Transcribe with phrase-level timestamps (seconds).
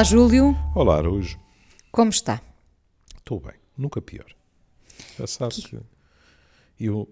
[0.00, 0.56] Olá, Júlio.
[0.74, 1.38] Olá, Arujo.
[1.92, 2.40] Como está?
[3.18, 4.34] Estou bem, nunca pior.
[5.18, 5.78] Já sabe que,
[6.80, 7.06] eu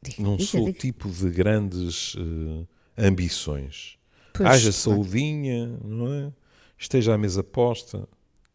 [0.00, 0.78] Diga, não diga, sou o diga.
[0.78, 2.66] tipo de grandes eh,
[3.04, 3.98] ambições.
[4.32, 6.32] Pois, Haja saudinha, não é?
[6.78, 8.08] Esteja à mesa posta,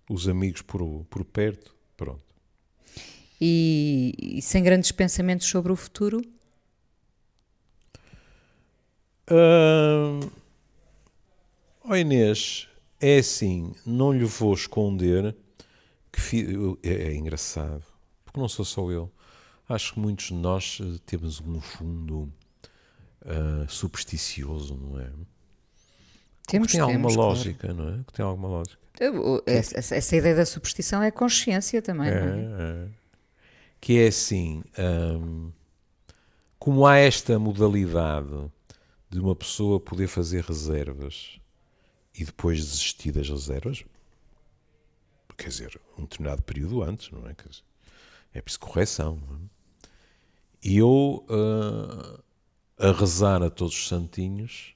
[0.09, 2.23] os amigos por, por perto, pronto.
[3.41, 6.21] E, e sem grandes pensamentos sobre o futuro?
[9.27, 10.17] Ah,
[11.83, 15.35] ó Inês, é assim, não lhe vou esconder
[16.11, 16.47] que fi-
[16.83, 17.83] é, é engraçado,
[18.23, 19.11] porque não sou só eu.
[19.67, 22.31] Acho que muitos de nós eh, temos um fundo
[23.25, 25.09] ah, supersticioso, não é?
[26.47, 27.29] Temos, que tem alguma temos, claro.
[27.29, 28.03] lógica, não é?
[28.05, 28.77] Que tem alguma lógica.
[29.45, 32.39] Essa, essa- ideia da superstição é consciência também, não é?
[32.39, 32.87] É, é.
[33.81, 34.63] Que é assim,
[35.19, 35.51] hum,
[36.57, 38.51] como há esta modalidade
[39.09, 41.39] de uma pessoa poder fazer reservas
[42.17, 43.83] e depois desistir das reservas,
[45.37, 47.33] quer dizer, um determinado período antes, não é?
[47.33, 47.63] Quer dizer,
[48.33, 49.19] é preciso correção.
[49.31, 49.89] É?
[50.63, 52.19] E eu, ah,
[52.77, 54.75] a rezar a todos os santinhos,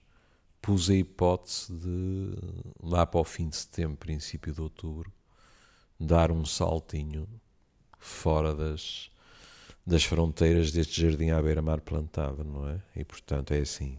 [0.61, 2.35] pus a hipótese de,
[2.83, 5.11] lá para o fim de setembro, princípio de outubro,
[5.99, 7.27] dar um saltinho
[7.97, 9.09] fora das,
[9.85, 12.81] das fronteiras deste jardim à beira-mar plantado, não é?
[12.95, 13.97] E portanto é assim,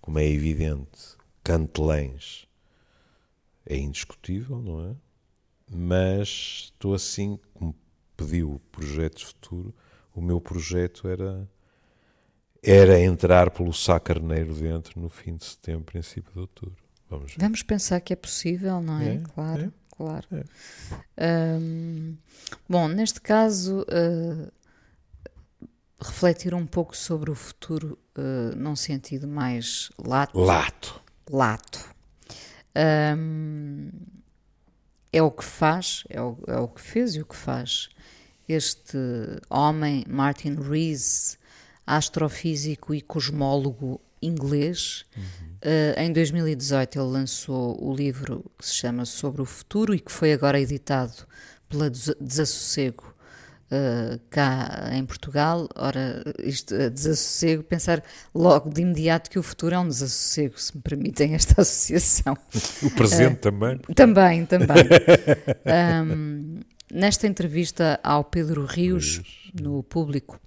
[0.00, 2.45] como é evidente, Cantelães
[3.66, 4.96] é indiscutível, não é?
[5.70, 7.74] Mas estou assim, como
[8.16, 9.74] pediu o projeto de futuro,
[10.14, 11.48] o meu projeto era
[12.62, 16.76] era entrar pelo Sá Carneiro dentro no fim de setembro, princípio de outubro.
[17.08, 17.40] Vamos ver.
[17.40, 19.14] Vamos pensar que é possível, não é?
[19.14, 20.26] É, claro, é, claro.
[21.16, 21.58] é.
[21.60, 22.16] Hum,
[22.68, 24.52] bom, neste caso, uh,
[26.00, 30.36] refletir um pouco sobre o futuro uh, num sentido mais lato.
[30.38, 31.00] Lato.
[31.30, 31.95] lato.
[32.76, 33.90] Hum,
[35.12, 37.88] é o que faz, é o, é o que fez e o que faz
[38.48, 38.98] este
[39.50, 41.38] homem, Martin Rees,
[41.86, 45.04] astrofísico e cosmólogo inglês.
[45.16, 50.12] Uh, em 2018 ele lançou o livro que se chama Sobre o Futuro e que
[50.12, 51.26] foi agora editado
[51.68, 53.14] pela Des- Desassossego
[53.70, 55.68] uh, cá em Portugal.
[55.74, 58.02] Ora, isto, uh, desassossego, pensar
[58.34, 62.36] logo de imediato que o futuro é um desassossego, se me permitem esta associação.
[62.82, 63.78] O presente também.
[63.94, 64.76] Também, também.
[65.66, 66.60] Ahm,
[66.92, 70.40] nesta entrevista ao Pedro Rios, no público,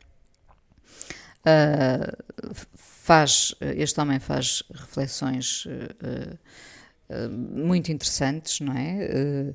[1.46, 2.16] ah,
[2.76, 5.68] faz, este homem faz reflexões
[6.04, 6.38] ah,
[7.10, 9.54] ah, muito interessantes, não é?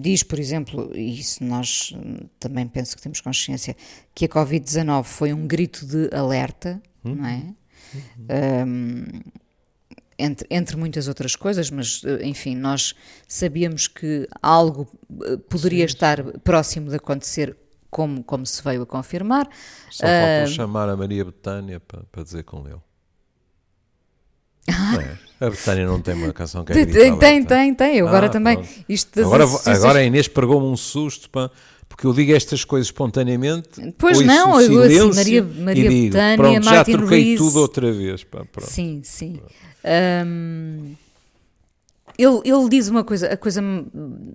[0.00, 3.76] Diz, por exemplo, e isso nós hum, também penso que temos consciência,
[4.12, 7.54] que a Covid-19 foi um grito de alerta, não é?
[8.28, 9.20] Ahm,
[10.18, 12.94] entre, entre muitas outras coisas, mas eh, enfim, nós
[13.26, 14.88] sabíamos que algo
[15.22, 17.56] eh, poderia estar próximo de acontecer,
[17.90, 19.48] como, como se veio a confirmar.
[19.90, 22.80] Só faltou chamar a Maria Betânia para, para dizer com ele.
[24.68, 25.18] Não é?
[25.40, 27.96] A Betânia não tem uma canção que é Tem, tem, tem, tem.
[27.96, 28.58] Eu agora Ah, também.
[29.16, 31.50] Agora, associações- agora a Inês pegou-me um susto, pá,
[31.88, 33.92] porque eu digo estas coisas espontaneamente.
[33.98, 37.38] Pois não, eu assim, Maria- Maria digo, Betânia, pronto, já Martin troquei Rees.
[37.40, 38.22] tudo outra vez.
[38.22, 38.44] Pá.
[38.60, 39.40] Sim, sim.
[39.84, 40.94] Ahm,
[42.16, 43.60] ele, ele diz uma coisa, a coisa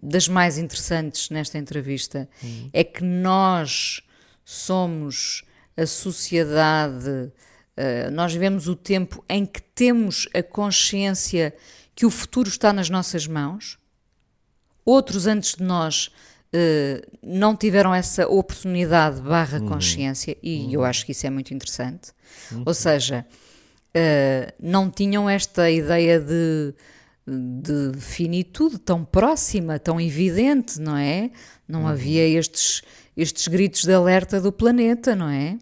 [0.03, 2.27] das mais interessantes nesta entrevista
[2.73, 4.01] é que nós
[4.43, 5.43] somos
[5.77, 7.31] a sociedade,
[7.77, 11.53] ah, nós vivemos o tempo em que temos a consciência
[11.95, 13.77] que o futuro está nas nossas mãos.
[14.83, 16.11] Outros antes de nós
[16.53, 22.11] eh, não tiveram essa oportunidade barra consciência e eu acho que isso é muito interessante.
[22.65, 23.25] Ou seja,
[23.93, 26.73] eh, não tinham esta ideia de,
[27.27, 31.31] de finitude tão próxima, tão evidente, não é?
[31.67, 32.81] Não havia estes,
[33.15, 35.57] estes gritos de alerta do planeta, não é?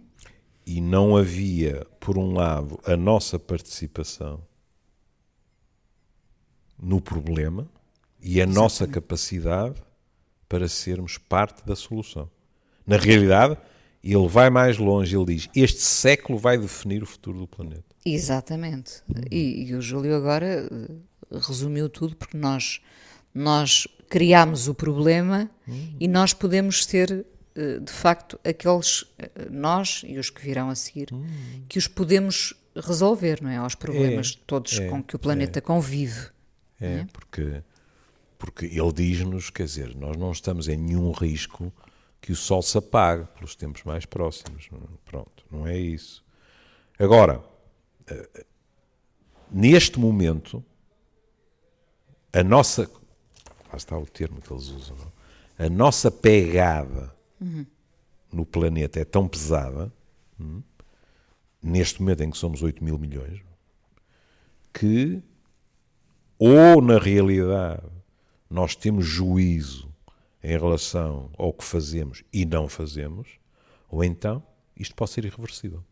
[0.68, 4.40] E não havia, por um lado, a nossa participação
[6.80, 7.68] no problema
[8.22, 9.82] e a nossa capacidade
[10.48, 12.30] para sermos parte da solução.
[12.86, 13.58] Na realidade,
[14.04, 17.96] ele vai mais longe, ele diz: este século vai definir o futuro do planeta.
[18.06, 19.02] Exatamente.
[19.32, 22.82] E, e o Júlio agora eh, resumiu tudo porque nós,
[23.34, 25.50] nós criámos o problema
[26.00, 27.26] e nós podemos ser,
[27.56, 31.10] de facto, aqueles, eh, nós e os que virão a seguir,
[31.70, 33.58] que os podemos resolver, não é?
[33.58, 36.30] Aos problemas todos é, com que o planeta convive.
[36.82, 37.64] É, porque,
[38.38, 41.72] porque ele diz-nos, quer dizer, nós não estamos em nenhum risco
[42.20, 44.68] que o Sol se apague pelos tempos mais próximos.
[45.06, 46.26] Pronto, não é isso.
[47.00, 47.42] Agora,
[48.08, 48.46] eh,
[49.50, 50.64] neste momento,
[52.34, 52.90] a nossa.
[53.70, 54.98] Lá está o termo que eles usam.
[54.98, 55.66] Não?
[55.66, 57.15] A nossa pegada
[57.46, 57.66] uhum.
[58.34, 59.94] no planeta é tão pesada,
[60.40, 60.62] hum,
[61.62, 63.42] neste momento em que somos 8 mil milhões,
[64.74, 65.22] que,
[66.38, 67.88] ou na realidade,
[68.50, 69.90] nós temos juízo
[70.44, 73.28] em relação ao que fazemos e não fazemos,
[73.90, 74.44] ou então
[74.78, 75.84] isto pode ser irreversível.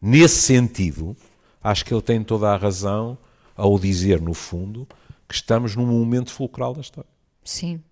[0.00, 1.16] Nesse sentido,
[1.62, 3.18] acho que ele tem toda a razão
[3.56, 4.86] ao dizer, no fundo,
[5.28, 7.10] que estamos num momento fulcral da história.
[7.42, 7.82] Sim.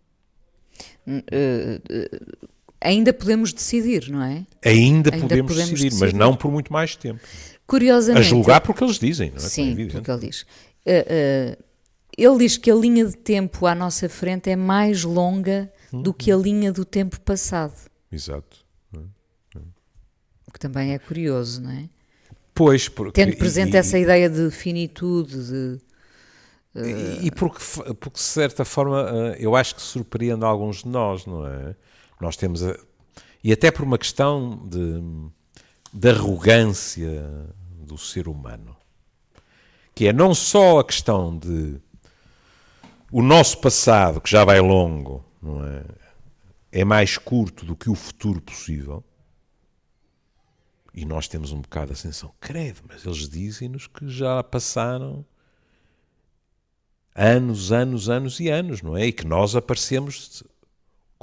[1.07, 2.49] Uh, uh,
[2.83, 4.47] ainda podemos decidir, não é?
[4.65, 7.21] Ainda, ainda podemos, podemos decidir, decidir, mas não por muito mais tempo.
[7.67, 8.27] Curiosamente.
[8.27, 9.41] A julgar porque eles dizem, não é?
[9.41, 10.43] Sim, é porque ele diz.
[10.43, 11.63] Uh,
[12.17, 16.03] ele diz que a linha de tempo à nossa frente é mais longa uhum.
[16.03, 17.75] do que a linha do tempo passado.
[18.11, 18.63] Exato.
[20.47, 21.89] O que também é curioso, não é?
[22.55, 25.79] Pois, porque, Tendo presente e, essa e, ideia de finitude, de.
[26.75, 27.23] Uh...
[27.23, 27.59] E porque,
[27.99, 31.75] porque, de certa forma, eh, eu acho que surpreende alguns de nós, não é?
[32.23, 32.63] Nós temos.
[32.63, 32.79] A,
[33.43, 35.03] e até por uma questão de,
[35.93, 37.27] de arrogância
[37.81, 38.77] do ser humano,
[39.93, 41.81] que é não só a questão de
[43.11, 45.85] o nosso passado, que já vai longo, não é?
[46.71, 49.05] É mais curto do que o futuro possível.
[50.95, 55.27] E nós temos um bocado a sensação, credo, mas eles dizem-nos que já passaram
[57.15, 59.07] anos, anos, anos e anos, não é?
[59.07, 60.45] E que nós aparecemos,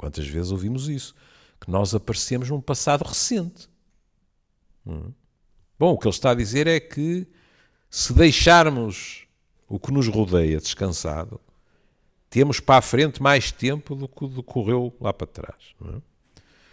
[0.00, 1.14] quantas vezes ouvimos isso?
[1.60, 3.68] Que nós aparecemos num passado recente.
[4.88, 4.92] É?
[5.78, 7.26] Bom, o que ele está a dizer é que
[7.90, 9.26] se deixarmos
[9.68, 11.38] o que nos rodeia descansado,
[12.30, 15.74] temos para a frente mais tempo do que decorreu lá para trás.
[15.84, 16.00] É?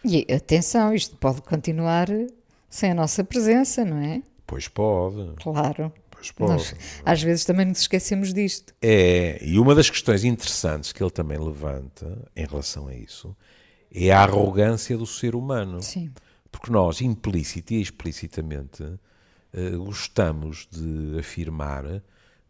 [0.06, 2.08] E atenção, isto pode continuar
[2.70, 4.24] sem a nossa presença, não é?
[4.46, 5.34] Pois pode.
[5.44, 5.92] Claro.
[6.18, 6.52] Pois pode.
[6.52, 6.76] Nós,
[7.06, 8.74] às vezes também nos esquecemos disto.
[8.82, 13.36] É, e uma das questões interessantes que ele também levanta em relação a isso
[13.94, 15.82] é a arrogância do ser humano.
[15.82, 16.12] Sim.
[16.52, 18.84] Porque nós, implícita e explicitamente,
[19.54, 22.02] eh, gostamos de afirmar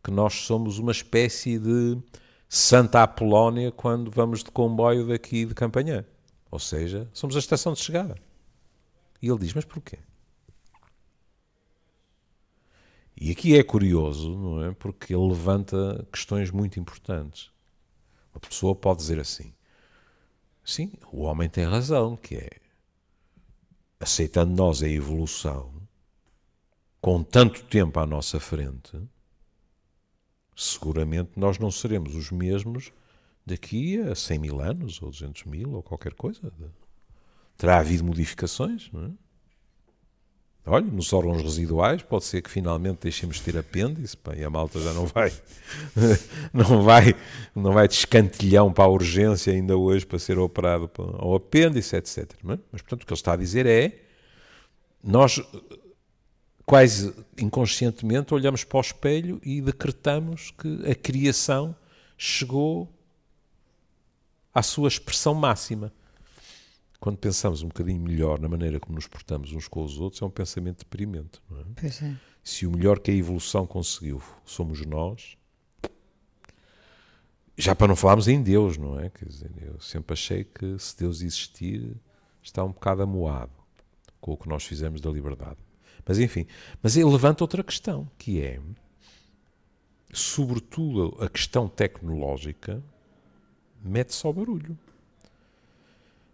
[0.04, 1.98] que nós somos uma espécie de
[2.48, 6.06] Santa Apolónia quando vamos de comboio daqui de Campanhã.
[6.50, 8.16] Ou seja, somos a estação de chegada.
[9.22, 10.00] E ele diz: Mas porquê?
[13.20, 14.72] E aqui é curioso, não é?
[14.74, 17.50] Porque ele levanta questões muito importantes.
[18.32, 19.54] Uma pessoa pode dizer assim:
[20.64, 22.50] Sim, o homem tem razão, que é
[24.00, 25.74] aceitando nós a evolução,
[27.02, 29.02] com tanto tempo à nossa frente,
[30.56, 32.92] seguramente nós não seremos os mesmos
[33.44, 36.54] daqui a 100 mil anos, ou 200 mil, ou qualquer coisa.
[37.58, 39.12] Terá havido modificações, não é?
[40.70, 44.50] Olha, nos órgãos residuais pode ser que finalmente deixemos de ter apêndice pá, e a
[44.50, 45.32] malta já não vai
[46.54, 47.16] não vai
[47.56, 52.34] não vai de escantilhão para a urgência ainda hoje para ser operado ao apêndice, etc.
[52.44, 54.04] Mas portanto o que ele está a dizer é
[55.04, 55.42] nós
[56.66, 61.74] quase inconscientemente olhamos para o espelho e decretamos que a criação
[62.18, 62.94] chegou
[64.54, 65.94] à sua expressão máxima.
[67.00, 70.26] Quando pensamos um bocadinho melhor na maneira como nos portamos uns com os outros, é
[70.26, 71.40] um pensamento deprimente.
[71.50, 71.64] Não é?
[71.76, 72.16] Pois é.
[72.44, 75.38] Se o melhor que a evolução conseguiu somos nós,
[77.58, 79.10] já para não falarmos em Deus, não é?
[79.10, 81.96] Quer dizer, eu sempre achei que se Deus existir,
[82.42, 83.52] está um bocado amoado
[84.22, 85.58] com o que nós fizemos da liberdade.
[86.06, 86.46] Mas enfim,
[86.82, 88.60] mas ele levanta outra questão, que é,
[90.14, 92.82] sobretudo a questão tecnológica,
[93.84, 94.78] mete só barulho.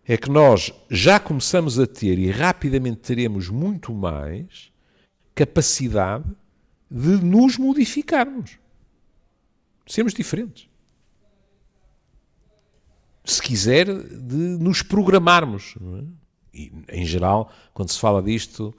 [0.06, 4.72] É que nós já começamos a ter e rapidamente teremos muito mais
[5.34, 6.26] capacidade
[6.92, 8.60] de nos modificarmos,
[9.88, 10.70] sermos diferentes.
[13.26, 15.76] Se quiser, de nos programarmos.
[15.80, 16.04] É?
[16.54, 18.76] E, em geral, quando se fala disto,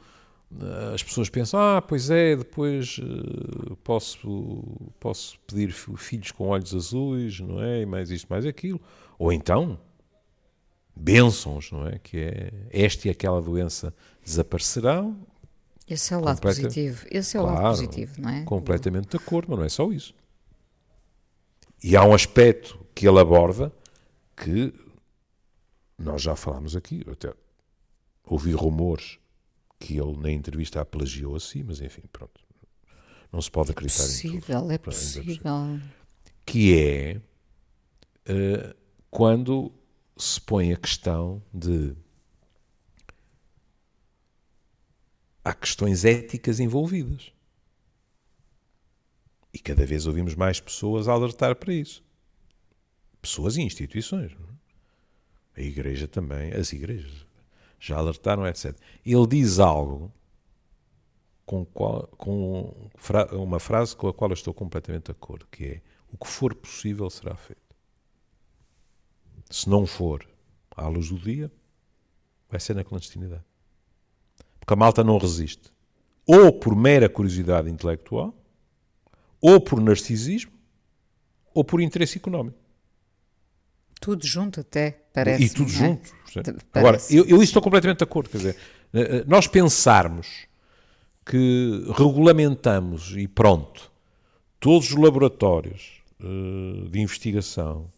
[0.92, 4.62] as pessoas pensam, ah, pois é, depois uh, posso,
[5.00, 7.80] posso pedir filhos com olhos azuis, não é?
[7.82, 8.80] E mais isto, mais aquilo.
[9.18, 9.78] Ou então,
[10.94, 11.98] bênçãos, não é?
[11.98, 15.16] Que é esta e aquela doença desaparecerão.
[15.88, 17.06] Esse é o lado positivo.
[17.10, 18.42] Esse é claro, o lado positivo, não é?
[18.44, 20.14] Completamente de acordo, mas não é só isso.
[21.82, 23.72] E há um aspecto que ele aborda
[24.36, 24.72] que
[25.98, 27.32] nós já falámos aqui, até
[28.24, 29.18] ouvi rumores
[29.78, 32.40] que ele na entrevista a plagiou assim, mas enfim, pronto.
[33.30, 34.72] Não se pode acreditar é possível, em tudo.
[34.72, 35.80] É possível,
[36.46, 37.20] Que é
[38.30, 38.74] uh,
[39.10, 39.72] quando
[40.16, 41.94] se põe a questão de
[45.44, 47.32] há questões éticas envolvidas.
[49.52, 52.02] E cada vez ouvimos mais pessoas alertar para isso.
[53.20, 54.32] pessoas e instituições.
[54.32, 55.60] é?
[55.60, 57.26] A igreja também, as igrejas
[57.78, 58.76] já alertaram, etc.
[59.04, 60.12] Ele diz algo
[61.46, 62.74] com, qual, com
[63.32, 66.54] uma frase com a qual eu estou completamente de acordo, que é o que for
[66.54, 67.63] possível será feito.
[69.50, 70.26] Se não for
[70.76, 71.50] à luz do dia,
[72.50, 73.44] vai ser na clandestinidade.
[74.58, 75.72] Porque a malta não resiste.
[76.26, 78.34] Ou por mera curiosidade intelectual,
[79.40, 80.52] ou por narcisismo,
[81.52, 82.58] ou por interesse económico.
[84.00, 85.44] Tudo junto até, parece.
[85.44, 85.74] e tudo é?
[85.74, 86.10] junto.
[86.34, 86.64] Parece.
[86.72, 88.28] Agora, eu, eu estou completamente de acordo.
[88.28, 88.56] Quer dizer,
[88.92, 90.46] eh, eh, nós pensarmos
[91.24, 93.90] que regulamentamos e pronto,
[94.60, 97.90] todos os laboratórios eh, de investigação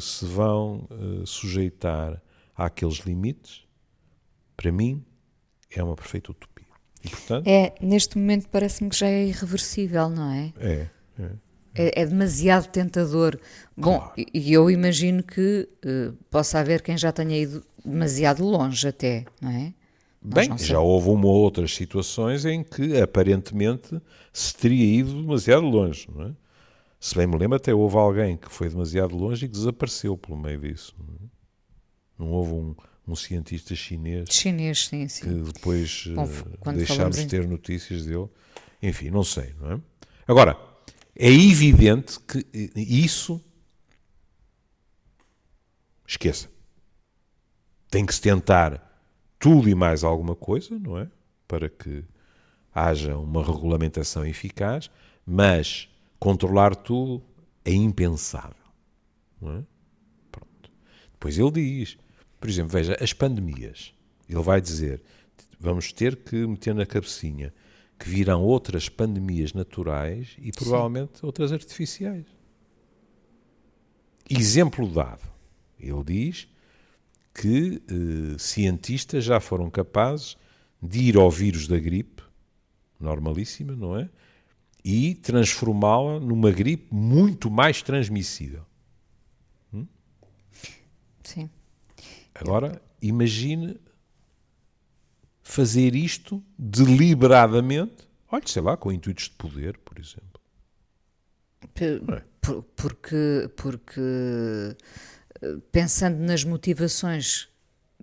[0.00, 2.20] se vão eh, sujeitar
[2.56, 3.64] àqueles limites,
[4.56, 5.04] para mim,
[5.74, 6.66] é uma perfeita utopia.
[7.04, 10.52] E, portanto, É, neste momento parece-me que já é irreversível, não é?
[10.58, 10.86] é,
[11.18, 11.30] é.
[11.74, 13.38] É, é demasiado tentador.
[13.76, 14.12] Bom, Claro.
[14.16, 19.50] e eu imagino que eh, possa haver quem já tenha ido demasiado longe até, não
[19.50, 19.72] é?
[20.22, 23.98] Bem, não já houve uma ou outras situações em que aparentemente
[24.32, 26.06] se teria ido demasiado longe.
[26.14, 26.32] Não é?
[27.00, 30.38] Se bem me lembro, até houve alguém que foi demasiado longe e que desapareceu pelo
[30.38, 30.94] meio disso.
[32.18, 32.30] Não, é?
[32.30, 32.76] Houve um,
[33.08, 35.42] um cientista chinês Chinês, sim, que sim.
[35.42, 36.24] depois Bom,
[36.70, 38.28] eh, deixámos de em- ter notícias dele.
[38.82, 39.80] Enfim, não sei, não é?
[40.28, 40.58] Agora,
[41.16, 43.42] é evidente que eh, isso
[46.06, 46.48] esqueça.
[47.90, 48.86] Tem que se tentar
[49.38, 51.08] tudo e mais alguma coisa, não é?
[51.48, 52.04] Para que
[52.74, 54.90] haja uma regulamentação eficaz,
[55.26, 55.88] mas
[56.20, 57.22] controlar tudo
[57.64, 58.54] é impensável.
[59.40, 59.64] Não é?
[60.30, 60.70] Pronto.
[61.12, 61.96] Depois ele diz,
[62.38, 63.92] por exemplo, veja, as pandemias.
[64.28, 65.02] Ele vai dizer,
[65.58, 67.52] vamos ter que meter na cabecinha
[67.98, 72.24] que virão outras pandemias naturais e provavelmente outras artificiais.
[74.28, 75.28] Exemplo dado.
[75.78, 76.48] Ele diz
[77.34, 80.36] que eh, cientistas já foram capazes
[80.82, 82.22] de ir ao vírus da gripe,
[82.98, 84.08] normalíssima, não é?
[84.84, 88.64] E transformá-la numa gripe muito mais transmissível.
[91.22, 91.48] sim.
[92.34, 93.78] Agora, imagine
[95.42, 100.40] fazer isto deliberadamente, olha, sei lá, com intuitos de poder, por exemplo.
[101.74, 102.24] P- Não é?
[102.40, 104.00] por- porque, porque
[105.42, 107.48] eh, pensando nas motivações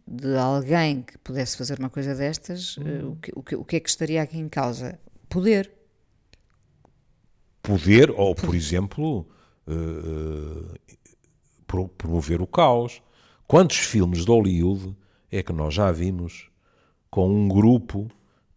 [0.07, 3.11] de alguém que pudesse fazer uma coisa destas, Hum.
[3.11, 4.99] o, que, o, que, o que é que estaria aqui em causa?
[5.27, 5.71] Poder.
[7.67, 9.27] Poder, ou por exemplo,
[11.65, 13.01] pro- promover o caos.
[13.47, 14.95] Quantos filmes de Hollywood
[15.31, 16.49] é que nós já vimos
[17.09, 18.07] com um grupo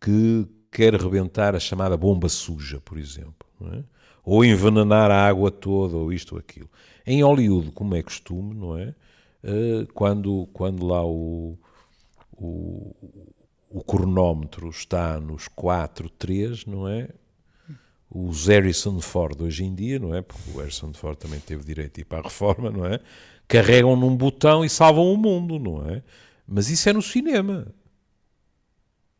[0.01, 3.47] que quer rebentar a chamada bomba suja, por exemplo?
[3.73, 3.83] é?
[4.25, 6.69] Ou envenenar a água toda, ou isto ou aquilo.
[7.07, 8.95] Em Hollywood, como é costume, não é?
[9.43, 11.59] Eh, quando, quando lá o,
[12.37, 12.95] o,
[13.71, 17.09] o cronómetro está nos 4, 3, não é?
[18.11, 20.21] Os Harrison Ford hoje em dia, não é?
[20.21, 22.99] Porque o Harrison Ford também teve direito a ir para a reforma, não é?
[23.47, 26.03] Carregam num botão e salvam o mundo, não é?
[26.47, 27.73] Mas isso é no cinema.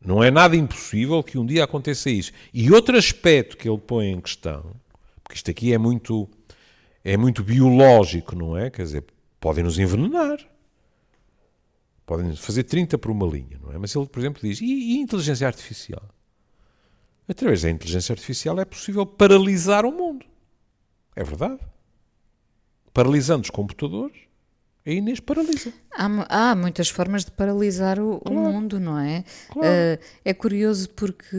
[0.03, 2.33] Não é nada impossível que um dia aconteça isso.
[2.53, 4.75] E outro aspecto que ele põe em questão,
[5.23, 6.27] porque isto aqui é muito,
[7.03, 8.69] é muito biológico, não é?
[8.69, 9.05] Quer dizer,
[9.39, 10.39] podem nos envenenar.
[12.05, 13.77] Podem fazer 30 por uma linha, não é?
[13.77, 16.03] Mas ele, por exemplo, diz: e, e inteligência artificial?
[17.31, 20.25] Através da inteligência artificial é possível paralisar o mundo.
[21.15, 21.61] É verdade.
[22.93, 24.17] Paralisando os computadores,
[24.85, 25.71] a Inês paralisa.
[25.93, 29.23] Há, há muitas formas de paralisar o, o mundo, não é?
[29.63, 31.37] Eh, é curioso porque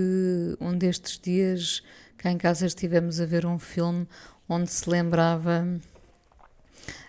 [0.59, 1.83] um destes dias
[2.17, 4.09] cá em casa estivemos a ver um filme
[4.49, 5.79] onde se lembrava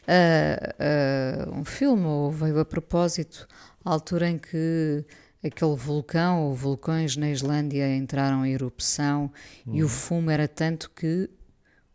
[0.05, 3.47] ah, ah, um filme, ou veio a propósito,
[3.85, 5.05] a altura em que
[5.43, 9.31] aquele vulcão ou vulcões na Islândia entraram em erupção
[9.67, 11.29] e o fumo era tanto que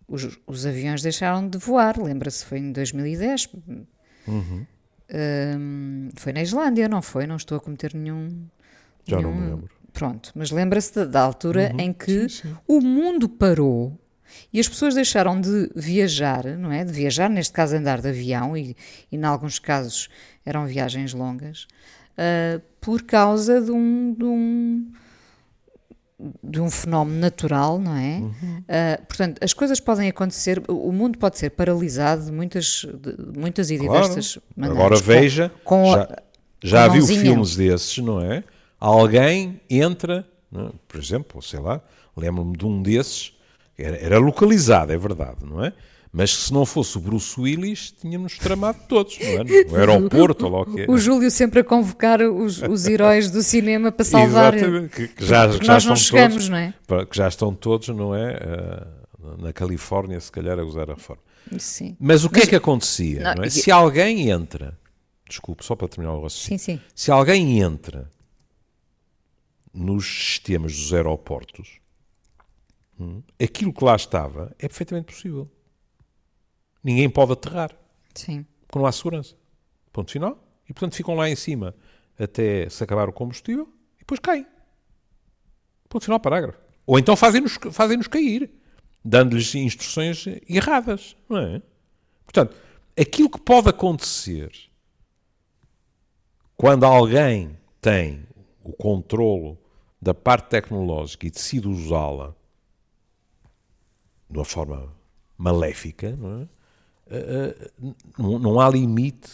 [0.07, 1.99] os, os aviões deixaram de voar.
[2.00, 3.49] Lembra-se, foi em 2010.
[5.11, 7.26] Hum, foi na Islândia, não foi?
[7.26, 8.47] Não estou a cometer nenhum.
[9.07, 9.71] Já não me nenhum- lembro.
[9.93, 12.26] Pronto, mas lembra-se da, da altura em que
[12.69, 13.99] o mundo parou
[14.52, 16.85] e as pessoas deixaram de viajar, não é?
[16.85, 18.76] De viajar, neste caso andar de avião, e,
[19.11, 20.09] e em alguns casos
[20.45, 21.67] eram viagens longas,
[22.19, 24.93] ah, por causa de um, de um,
[26.43, 28.23] de um fenómeno natural, não é?
[28.69, 33.71] Ah, portanto, as coisas podem acontecer, o mundo pode ser paralisado de muitas, de muitas
[33.71, 33.93] e Claro.
[34.03, 34.81] diversas maneiras.
[34.85, 36.09] Agora veja, com já,
[36.63, 38.43] já viu filmes desses, não é?
[38.81, 40.71] Alguém entra, é?
[40.87, 41.81] por exemplo, sei lá,
[42.17, 43.33] lembro-me de um desses,
[43.79, 45.73] era, era localizado, é verdade, não é?
[46.12, 49.65] Mas se não fosse o Bruce Willis, tínhamos tramado todos, não é?
[49.65, 50.87] No aeroporto, ou lá o que é.
[50.88, 54.55] O Júlio sempre a convocar os, os heróis do cinema para salvar.
[54.55, 56.75] Exatamente, que, que já, que já nós não estão chegamos, todos, não é?
[57.05, 58.38] que já estão todos, não é?
[58.43, 58.87] Ah,
[59.38, 61.23] na Califórnia, se calhar, a gozar a reforma.
[61.59, 63.23] Sim, Mas o que é que acontecia?
[63.23, 63.50] Não, não é?
[63.50, 64.79] Se alguém entra,
[65.29, 66.81] desculpe, só para terminar o raciocínio, sim, sim.
[66.95, 68.11] se alguém entra
[69.73, 71.81] nos sistemas dos aeroportos,
[72.99, 75.50] hum, aquilo que lá estava é perfeitamente possível.
[76.88, 77.76] Ninguém pode aterrar,
[78.14, 78.47] sim.
[78.66, 79.37] porque não há segurança.
[79.92, 80.42] Ponto final.
[80.66, 81.75] E portanto ficam lá em cima
[82.18, 84.47] até se acabar o combustível e depois caem.
[85.87, 86.59] Ponto final, parágrafo.
[86.87, 88.50] Ou então fazem-nos fazem cair,
[89.04, 91.62] dando-lhes instruções erradas, não é?
[92.25, 92.57] Portanto,
[92.99, 94.50] aquilo que pode acontecer
[96.57, 98.26] quando alguém tem
[98.64, 99.59] o controlo
[100.00, 102.35] da parte tecnológica e decide usá-la
[104.30, 104.90] de uma forma
[105.37, 106.58] maléfica, não, é?
[107.11, 109.31] Eh, eh, não, não há limite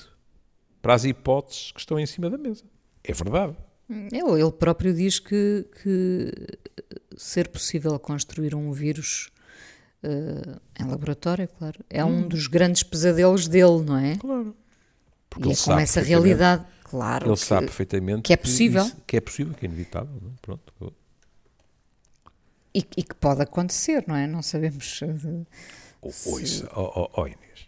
[0.80, 2.64] para as hipóteses que estão em cima da mesa.
[3.02, 3.56] É verdade.
[3.88, 6.32] Ele, ele próprio diz que, que
[7.16, 9.30] ser possível construir um vírus
[10.02, 12.24] eh, em laboratório, claro, é Hum.
[12.24, 14.16] um dos grandes pesadelos dele, não é?
[14.16, 14.54] Claro.
[15.28, 17.26] Porque E é ele com sabe essa realidade, claro.
[17.28, 18.84] Ele que- sabe perfeitamente que é possível.
[18.84, 20.14] isso- que é possível, que é inevitável.
[20.22, 20.34] não é?
[20.40, 20.94] Pronto.
[22.74, 24.26] E, e que pode acontecer, não é?
[24.26, 25.00] Não sabemos.
[26.02, 27.63] O- Ouça, ó, Inês.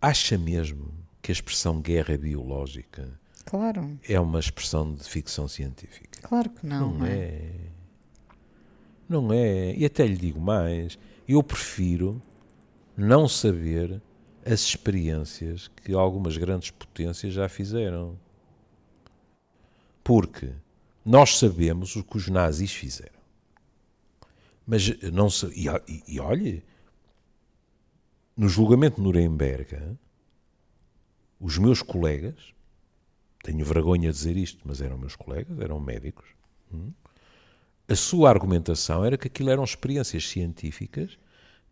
[0.00, 6.20] Acha mesmo que a expressão guerra biológica Claro, é uma expressão de ficção científica?
[6.22, 7.18] claro que não, não é?
[7.18, 7.70] é.
[9.08, 9.74] Não é.
[9.74, 10.96] E até lhe digo mais.
[11.28, 12.22] Eu prefiro
[12.96, 14.00] não saber
[14.46, 18.16] as experiências que algumas grandes potências já fizeram.
[20.04, 20.52] Porque
[21.04, 23.20] nós sabemos o que os nazis fizeram.
[24.66, 26.62] Mas não se, e, e, e olhe,
[28.40, 29.76] no julgamento de Nuremberg,
[31.38, 32.54] os meus colegas,
[33.44, 36.24] tenho vergonha de dizer isto, mas eram meus colegas, eram médicos,
[36.72, 36.90] hum,
[37.86, 41.18] a sua argumentação era que aquilo eram experiências científicas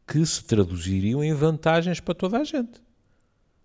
[0.07, 2.83] que se traduziriam em vantagens para toda a gente.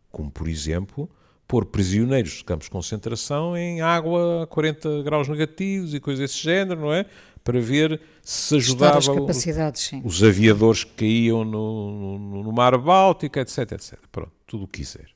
[0.10, 1.10] Como, por exemplo,
[1.46, 6.42] pôr prisioneiros de campos de concentração em água a 40 graus negativos e coisas desse
[6.42, 7.06] género, não é?
[7.44, 10.02] Para ver se ajudava as o- capacidades, sim.
[10.06, 14.00] os aviadores que caíam no, no, no mar Báltico, etc, etc.
[14.12, 15.10] Pronto, tudo o que quiser.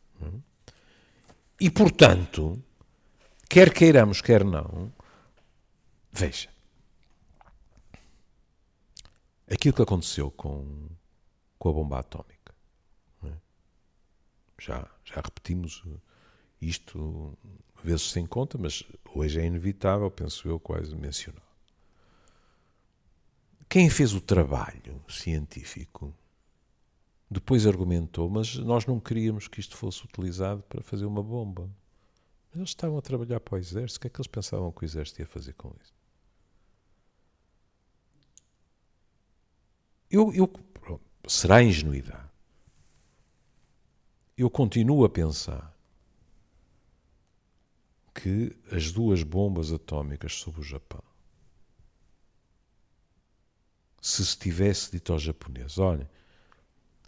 [1.59, 2.61] E, portanto,
[3.49, 4.91] quer queiramos, quer não,
[6.11, 6.49] veja,
[9.49, 10.87] aquilo que aconteceu com,
[11.57, 12.53] com a bomba atómica,
[13.23, 13.31] é?
[14.59, 15.83] já, já repetimos
[16.61, 17.35] isto
[17.83, 18.83] vezes sem conta, mas
[19.15, 21.46] hoje é inevitável, penso eu, quase mencionar.
[23.69, 26.13] Quem fez o trabalho científico
[27.29, 31.69] depois argumentou, mas nós não queríamos que isto fosse utilizado para fazer uma bomba.
[32.49, 34.83] Mas eles estavam a trabalhar para o exército, o que é que eles pensavam que
[34.83, 35.93] o exército ia fazer com isso?
[40.09, 40.49] Eu, eu
[41.27, 42.29] será ingenuidade.
[44.37, 45.75] Eu continuo a pensar
[48.13, 51.03] que as duas bombas atómicas sobre o Japão
[54.01, 56.09] se se tivesse dito aos japoneses, olha,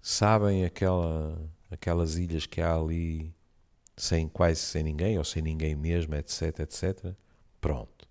[0.02, 3.34] sabem aquela, aquelas ilhas que há ali
[3.96, 7.14] sem quase sem ninguém, ou sem ninguém mesmo, etc, etc.
[7.60, 8.08] Pronto.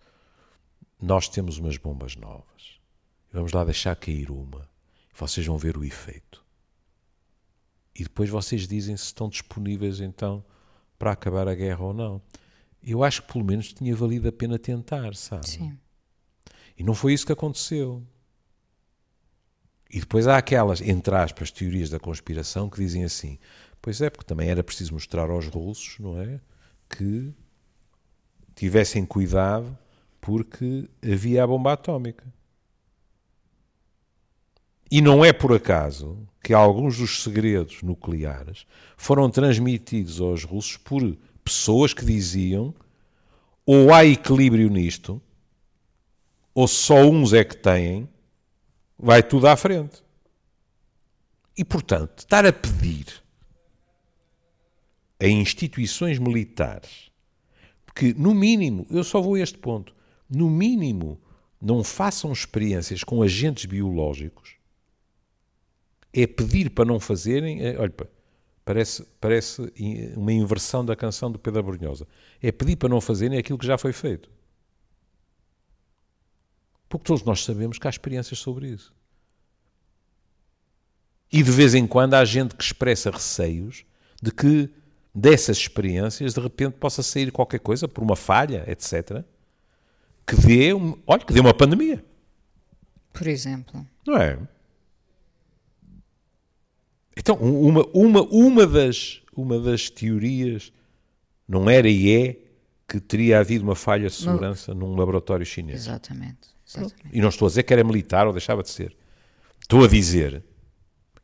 [1.00, 2.78] Nós temos umas bombas novas.
[3.32, 4.68] Vamos lá deixar cair uma.
[5.14, 6.44] Vocês vão ver o efeito.
[7.94, 10.44] E depois vocês dizem se estão disponíveis então
[10.98, 12.22] para acabar a guerra ou não.
[12.82, 15.48] Eu acho que pelo menos tinha valido a pena tentar, sabe?
[15.48, 15.78] Sim.
[16.76, 18.06] E não foi isso que aconteceu.
[19.90, 23.38] E depois há aquelas, entre aspas, teorias da conspiração que dizem assim:
[23.80, 26.40] pois é, porque também era preciso mostrar aos russos, não é?
[26.88, 27.32] Que
[28.54, 29.76] tivessem cuidado
[30.20, 32.24] porque havia a bomba atómica.
[34.90, 41.16] E não é por acaso que alguns dos segredos nucleares foram transmitidos aos russos por
[41.44, 42.74] pessoas que diziam
[43.66, 45.20] ou há equilíbrio nisto,
[46.54, 48.08] ou só uns é que têm,
[48.98, 50.02] vai tudo à frente.
[51.56, 53.06] E, portanto, estar a pedir
[55.20, 57.10] a instituições militares
[57.94, 59.92] que, no mínimo, eu só vou a este ponto,
[60.30, 61.20] no mínimo,
[61.60, 64.54] não façam experiências com agentes biológicos,
[66.12, 67.60] é pedir para não fazerem.
[67.60, 67.92] é, olha,
[68.64, 69.72] parece, parece
[70.16, 72.06] uma inversão da canção do Pedro Brunhosa.
[72.40, 74.30] É pedir para não fazerem aquilo que já foi feito.
[76.88, 78.94] Porque todos nós sabemos que há experiências sobre isso.
[81.30, 83.84] E de vez em quando há gente que expressa receios
[84.22, 84.70] de que
[85.14, 89.24] dessas experiências de repente possa sair qualquer coisa por uma falha, etc.
[90.26, 92.04] Que dê, um, olha, que dê uma pandemia.
[93.12, 93.86] Por exemplo.
[94.06, 94.38] Não é?
[97.16, 100.72] Então, uma, uma, uma, das, uma das teorias
[101.48, 102.36] não era e é
[102.86, 104.86] que teria havido uma falha de segurança no...
[104.86, 105.80] num laboratório chinês.
[105.80, 106.48] Exatamente,
[107.12, 108.96] E não estou a dizer que era militar ou deixava de ser.
[109.60, 110.42] Estou a dizer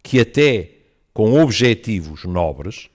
[0.03, 0.75] que até
[1.13, 2.91] com objetivos nobres,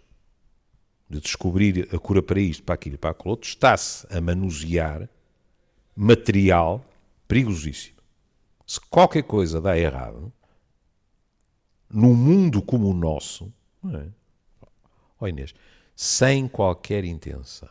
[1.10, 5.10] de descobrir a cura para isto, para aquilo e para aquilo outro, está-se a manusear
[5.96, 6.86] material
[7.28, 7.98] perigosíssimo.
[8.68, 10.32] Se qualquer coisa dá errado,
[11.90, 14.08] num mundo como o nosso, não é?
[15.20, 15.54] Oh Inês,
[15.96, 17.70] sem qualquer intenção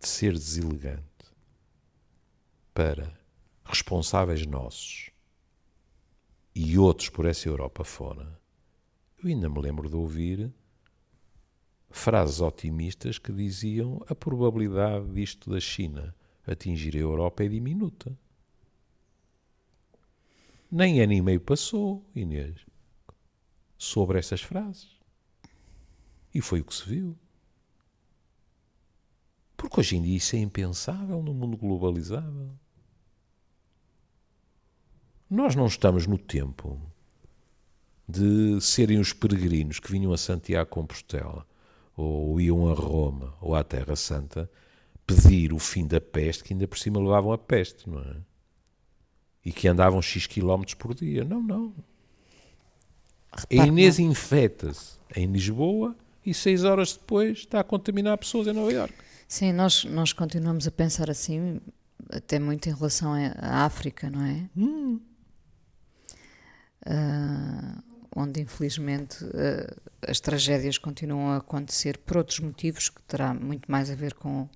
[0.00, 1.02] de ser deselegante
[2.72, 3.17] para
[3.68, 5.10] responsáveis nossos
[6.54, 8.40] e outros por essa Europa fora,
[9.22, 10.52] eu ainda me lembro de ouvir
[11.90, 16.14] frases otimistas que diziam a probabilidade disto da China
[16.46, 18.18] atingir a Europa é diminuta.
[20.70, 22.64] Nem ano e meio passou, Inês,
[23.76, 24.98] sobre essas frases.
[26.34, 27.18] E foi o que se viu.
[29.56, 32.58] Porque hoje em dia isso é impensável no mundo globalizado.
[35.30, 36.80] Nós não estamos no tempo
[38.08, 41.46] de serem os peregrinos que vinham a Santiago Compostela,
[41.94, 44.50] ou iam a Roma, ou à Terra Santa,
[45.06, 48.16] pedir o fim da peste, que ainda por cima levavam a peste, não é?
[49.44, 51.24] E que andavam X quilómetros por dia.
[51.24, 51.74] Não, não.
[53.32, 58.52] Repare a Inês infecta-se em Lisboa e seis horas depois está a contaminar pessoas em
[58.52, 58.94] Nova Iorque.
[59.26, 61.60] Sim, nós, nós continuamos a pensar assim,
[62.10, 64.48] até muito em relação à África, não é?
[64.56, 65.00] Hum.
[66.88, 67.82] Uh,
[68.16, 73.90] onde infelizmente uh, as tragédias continuam a acontecer por outros motivos que terá muito mais
[73.90, 74.48] a ver com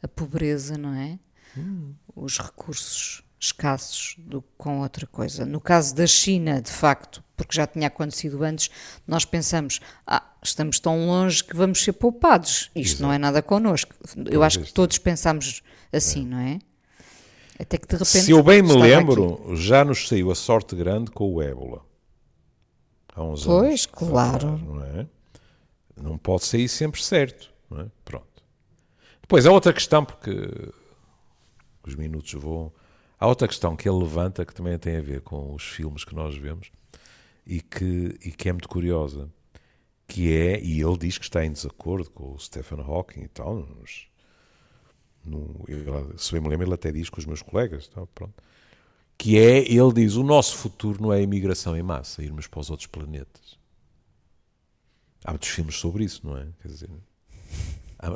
[0.00, 1.18] a pobreza, não é?
[1.56, 1.92] Hum.
[2.14, 5.44] Os recursos escassos do que com outra coisa.
[5.44, 8.70] No caso da China, de facto, porque já tinha acontecido antes,
[9.04, 12.70] nós pensamos, ah, estamos tão longe que vamos ser poupados.
[12.74, 13.02] Isto Exato.
[13.02, 13.94] não é nada connosco.
[14.30, 16.28] Eu acho que todos pensamos assim, é.
[16.28, 16.58] não é?
[17.62, 18.06] Até que de repente.
[18.06, 19.56] Se eu bem me lembro, aqui.
[19.56, 21.84] já nos saiu a sorte grande com o ébola.
[23.14, 23.86] Há uns pois, anos.
[23.86, 24.48] Pois, claro.
[24.48, 25.06] Atrás, não, é?
[25.96, 27.52] não pode sair sempre certo.
[27.70, 27.86] Não é?
[28.04, 28.42] Pronto.
[29.20, 30.30] Depois há outra questão, porque
[31.86, 32.72] os minutos voam.
[33.18, 36.16] Há outra questão que ele levanta que também tem a ver com os filmes que
[36.16, 36.72] nós vemos
[37.46, 39.30] e que, e que é muito curiosa,
[40.08, 43.54] que é, e ele diz que está em desacordo com o Stephen Hawking e tal,
[43.54, 44.08] nos,
[45.24, 45.84] no, ele,
[46.16, 48.34] se bem me lembro, ele até diz com os meus colegas, tal, pronto,
[49.16, 52.60] que é, ele diz, o nosso futuro não é a imigração em massa, irmos para
[52.60, 53.58] os outros planetas.
[55.24, 56.48] Há muitos filmes sobre isso, não é?
[56.60, 56.90] Quer dizer,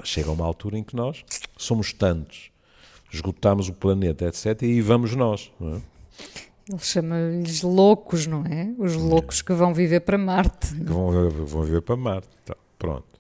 [0.03, 1.25] chega uma altura em que nós
[1.57, 2.51] somos tantos
[3.13, 4.63] esgotamos o planeta, etc.
[4.63, 5.51] E vamos nós.
[5.59, 5.81] Não é?
[6.69, 8.75] Ele chama-lhes loucos, não é?
[8.79, 10.75] Os loucos que vão viver para Marte.
[10.75, 12.29] Que vão, vão viver para Marte.
[12.45, 13.16] Tá, pronto.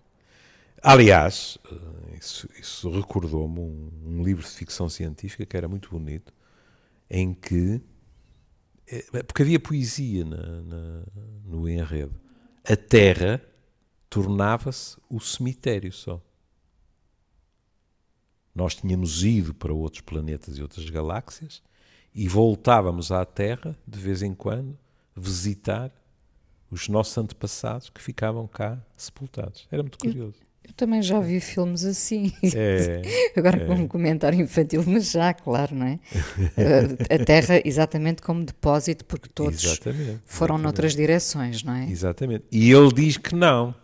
[0.83, 6.33] Aliás, eh, isso, isso recordou-me um, um, livro de ficção científica que era muito bonito,
[7.11, 7.81] em que.
[8.87, 11.03] Eh, porque havia poesia na, na,
[11.45, 12.21] no enredo.
[12.65, 13.41] A Terra
[14.09, 16.23] tornava-se o cemitério só
[18.57, 21.63] nós tínhamos ido para outros planetas e outras galáxias
[22.15, 24.79] e voltávamos à Terra de vez em quando
[25.15, 25.93] visitar
[26.71, 29.69] os nossos antepassados que ficavam cá sepultados.
[29.71, 30.41] Era muito curioso.
[30.67, 32.33] Eu, também já vi filmes assim.
[32.55, 33.03] É,
[33.39, 33.67] Agora é.
[33.67, 35.99] como comentário infantil, mas já, claro, não é?
[37.15, 40.63] a Terra exatamente como depósito, porque todos exatamente, foram exatamente.
[40.63, 41.89] noutras direções, não é?
[41.89, 42.45] Exatamente.
[42.51, 43.75] E ele diz que não,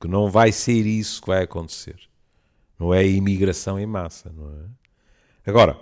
[0.00, 1.96] que não vai ser isso que vai acontecer.
[2.78, 5.50] Não é a imigração em massa, não é?
[5.50, 5.78] Agora,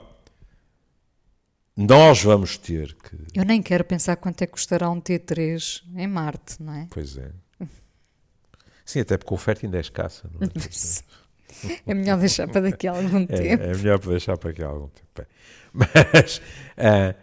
[1.77, 3.17] nós vamos ter que.
[3.33, 6.89] Eu nem quero pensar quanto é que custará um T3 em Marte, não é?
[6.91, 7.31] Pois é.
[8.89, 10.51] Sim, até porque a oferta ainda é escassa, não é?
[11.87, 13.63] É melhor deixar para daqui a algum tempo.
[13.63, 15.21] É, é melhor para deixar para daqui a algum tempo.
[15.21, 15.27] É.
[15.75, 17.15] Mas uh,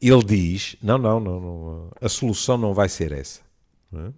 [0.00, 3.40] ele diz: não, não, não, não, a solução não vai ser essa.
[3.92, 4.12] É?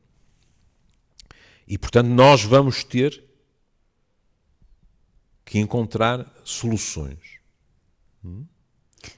[1.67, 3.25] E portanto, nós vamos ter
[5.45, 7.41] que encontrar soluções.
[8.25, 8.45] Hum?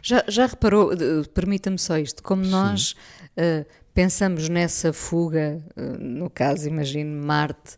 [0.02, 0.92] Já, já reparou,
[1.34, 2.50] permita-me só isto, como Sim.
[2.50, 2.92] nós
[3.36, 7.74] uh, pensamos nessa fuga, uh, no caso, imagino, Marte,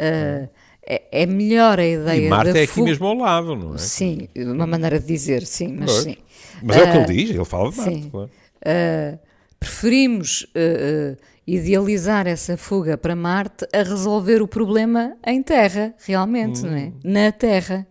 [0.00, 0.48] uh,
[0.88, 3.74] é, é melhor a ideia E Marte da é aqui fuga- mesmo ao lado, não
[3.74, 3.78] é?
[3.78, 6.04] Sim, uma maneira de dizer, sim, mas Pois.
[6.04, 6.16] sim.
[6.62, 8.10] Mas é o que ele diz, ele fala de Marte, sim.
[8.10, 8.30] claro.
[8.64, 9.18] Uh,
[9.60, 16.62] preferimos uh, uh, idealizar essa fuga para Marte a resolver o problema em Terra, realmente,
[16.62, 16.76] não Hum.
[16.76, 16.92] é?
[17.04, 17.86] Na Terra.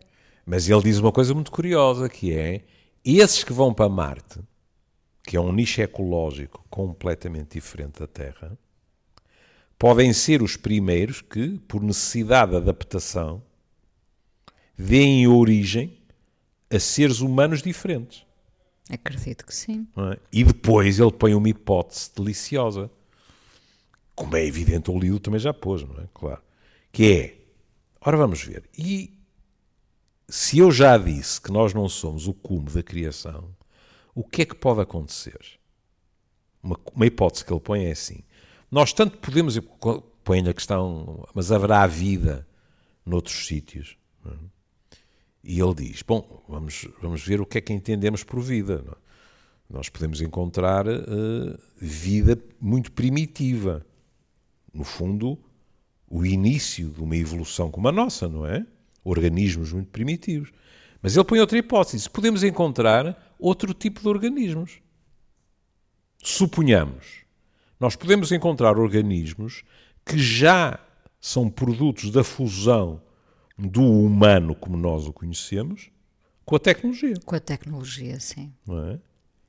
[0.46, 2.62] Mas ele diz uma coisa muito curiosa, que é,
[3.04, 4.40] esses que vão para Marte,
[5.26, 8.58] que é um nicho ecológico completamente diferente da Terra,
[9.78, 13.42] podem ser os primeiros que, por necessidade de adaptação,
[14.78, 15.98] deem origem
[16.70, 18.26] a seres humanos diferentes.
[18.90, 19.88] Acredito que sim.
[19.98, 20.20] é?
[20.32, 22.90] E depois ele põe uma hipótese deliciosa.
[24.14, 26.08] Como é evidente, o Lido também já pôs, não é?
[26.14, 26.42] Claro.
[26.92, 27.38] Que é,
[28.00, 29.12] ora vamos ver, e
[30.30, 33.55] se eu já disse que nós não somos o cume da criação,
[34.16, 35.40] o que é que pode acontecer?
[36.64, 38.24] Uma, uma hipótese que ele põe é assim:
[38.72, 39.60] nós tanto podemos,
[40.24, 42.48] põe a questão, mas haverá vida
[43.06, 43.98] noutros sítios.
[44.26, 44.30] é?
[45.44, 48.84] E ele diz: Bom, vamos, vamos ver o que é que entendemos por vida.
[48.88, 48.96] é?
[49.70, 53.86] Nós podemos encontrar eh, vida muito primitiva.
[54.74, 55.38] No fundo,
[56.10, 58.66] o início de uma evolução como a nossa, não é?
[59.04, 60.52] Organismos muito primitivos.
[61.02, 64.80] Mas ele põe outra hipótese: podemos encontrar outro tipo de organismos.
[66.24, 67.24] Suponhamos,
[67.80, 69.64] nós podemos encontrar organismos
[70.06, 70.80] que já
[71.20, 73.02] são produtos da fusão
[73.58, 75.90] do humano como nós o conhecemos
[76.46, 77.16] com a tecnologia.
[77.26, 78.54] Com a tecnologia, sim.
[78.66, 79.00] Não é?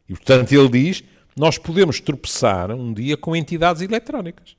[0.08, 1.04] E portanto ele diz:
[1.36, 4.56] nós podemos tropeçar um dia com entidades eletrónicas.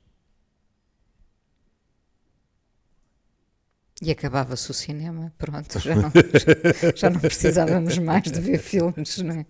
[4.00, 6.12] E acabava-se o cinema, pronto, já não,
[6.94, 9.46] já não precisávamos mais de ver filmes, não é?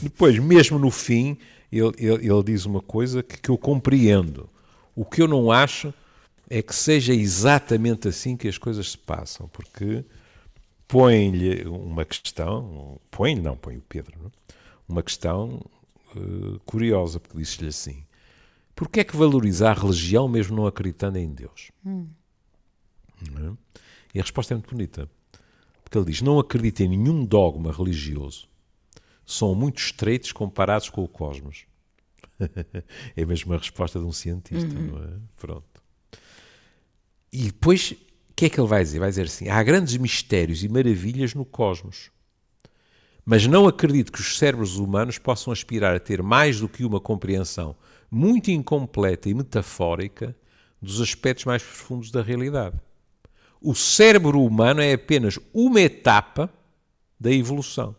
[0.00, 1.36] Depois, mesmo no fim,
[1.72, 4.48] ele, ele, ele diz uma coisa que, que eu compreendo.
[4.94, 5.92] O que eu não acho
[6.48, 10.04] é que seja exatamente assim que as coisas se passam, porque
[10.86, 14.26] põe-lhe uma questão, põe-lhe, não, põe o Pedro, não?
[14.26, 14.30] é?
[14.88, 15.60] uma questão
[16.14, 18.04] uh, curiosa, porque disse-lhe assim:
[18.74, 21.72] porquê é que valorizar a religião mesmo não acreditando em Deus?
[21.84, 22.06] Hum.
[23.36, 23.52] É?
[24.14, 25.08] E a resposta é muito bonita,
[25.82, 28.48] porque ele diz: não acredita em nenhum dogma religioso,
[29.26, 31.64] são muito estreitos comparados com o cosmos.
[33.16, 34.86] é mesmo a resposta de um cientista, Uhum.
[34.86, 35.10] não é?
[35.36, 35.82] Pronto.
[37.32, 37.96] E depois, o
[38.36, 38.98] que é que ele vai dizer?
[38.98, 42.10] Vai dizer assim: há grandes mistérios e maravilhas no cosmos.
[43.24, 47.00] Mas não acredito que os cérebros humanos possam aspirar a ter mais do que uma
[47.00, 47.74] compreensão
[48.10, 50.36] muito incompleta e metafórica
[50.80, 52.76] dos aspectos mais profundos da realidade.
[53.64, 56.52] O cérebro humano é apenas uma etapa
[57.18, 57.96] da evolução.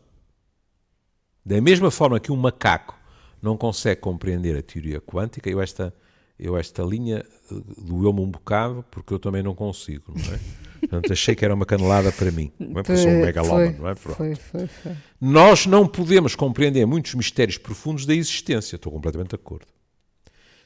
[1.44, 2.96] Da mesma forma que um macaco
[3.42, 5.92] não consegue compreender a teoria quântica, eu esta,
[6.38, 10.40] eu esta linha eh, doeu-me um bocado porque eu também não consigo, não é?
[10.82, 12.52] Portanto, achei que era uma canelada para mim.
[12.60, 12.84] Não é?
[12.84, 13.96] Porque sou um megalómano, não é?
[13.96, 14.18] Pronto.
[14.18, 14.96] foi, foi, foi.
[15.20, 18.76] Nós não podemos compreender muitos mistérios profundos da existência.
[18.76, 19.66] Estou completamente de acordo.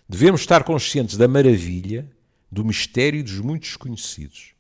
[0.09, 2.05] Devemos estar conscientes da maravilha,
[2.51, 4.58] do mistério e dos muitos desconhecidos.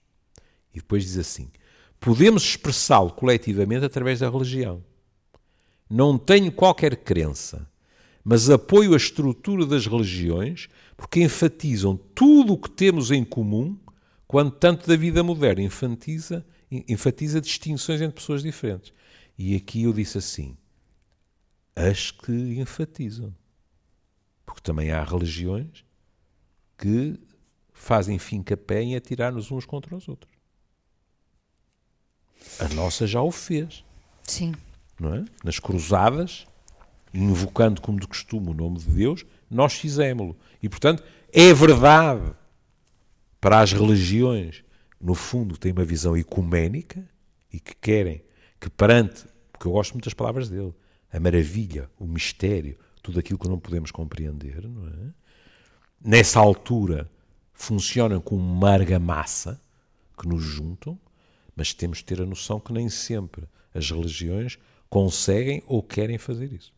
[0.79, 1.51] E depois diz assim:
[1.99, 4.83] podemos expressá-lo coletivamente através da religião.
[5.89, 7.69] Não tenho qualquer crença,
[8.23, 13.77] mas apoio a estrutura das religiões porque enfatizam tudo o que temos em comum,
[14.27, 18.93] quando tanto da vida moderna enfatiza, enfatiza distinções entre pessoas diferentes.
[19.37, 20.55] E aqui eu disse assim:
[21.75, 23.35] as que enfatizam.
[24.45, 25.83] Porque também há religiões
[26.77, 27.19] que
[27.73, 30.38] fazem fim-capé em atirar-nos uns contra os outros.
[32.59, 33.83] A nossa já o fez,
[34.23, 34.53] Sim,
[34.99, 35.25] não é?
[35.43, 36.45] Nas cruzadas,
[37.13, 40.37] invocando como de costume o nome de Deus, nós fizemos-lo.
[40.61, 42.33] E, portanto, é verdade
[43.39, 44.63] para as religiões,
[44.99, 47.07] no fundo, têm uma visão ecuménica
[47.51, 48.21] e que querem
[48.59, 50.73] que perante, porque eu gosto muito das palavras dele,
[51.11, 55.13] a maravilha, o mistério, tudo aquilo que não podemos compreender, não é?
[56.03, 57.09] Nessa altura
[57.53, 59.59] funcionam como uma argamassa
[60.17, 60.99] que nos juntam,
[61.59, 63.43] mas temos de ter a noção que nem sempre
[63.75, 64.57] as religiões
[64.89, 66.73] conseguem ou querem fazer isso.